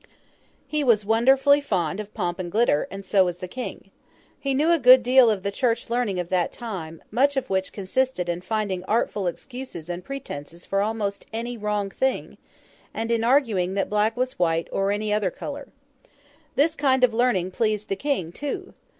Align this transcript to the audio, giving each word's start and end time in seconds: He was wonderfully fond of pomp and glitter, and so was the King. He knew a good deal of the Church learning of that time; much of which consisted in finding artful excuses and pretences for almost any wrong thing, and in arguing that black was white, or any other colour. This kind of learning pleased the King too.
He 0.67 0.83
was 0.83 1.05
wonderfully 1.05 1.61
fond 1.61 1.99
of 1.99 2.11
pomp 2.15 2.39
and 2.39 2.51
glitter, 2.51 2.87
and 2.89 3.05
so 3.05 3.23
was 3.25 3.37
the 3.37 3.47
King. 3.47 3.91
He 4.39 4.55
knew 4.55 4.71
a 4.71 4.79
good 4.79 5.03
deal 5.03 5.29
of 5.29 5.43
the 5.43 5.51
Church 5.51 5.91
learning 5.91 6.19
of 6.19 6.29
that 6.29 6.51
time; 6.51 7.03
much 7.11 7.37
of 7.37 7.51
which 7.51 7.71
consisted 7.71 8.27
in 8.27 8.41
finding 8.41 8.83
artful 8.85 9.27
excuses 9.27 9.91
and 9.91 10.03
pretences 10.03 10.65
for 10.65 10.81
almost 10.81 11.27
any 11.31 11.55
wrong 11.55 11.91
thing, 11.91 12.39
and 12.95 13.11
in 13.11 13.23
arguing 13.23 13.75
that 13.75 13.91
black 13.91 14.17
was 14.17 14.39
white, 14.39 14.67
or 14.71 14.89
any 14.91 15.13
other 15.13 15.29
colour. 15.29 15.67
This 16.55 16.75
kind 16.75 17.03
of 17.03 17.13
learning 17.13 17.51
pleased 17.51 17.87
the 17.87 17.95
King 17.95 18.31
too. 18.31 18.73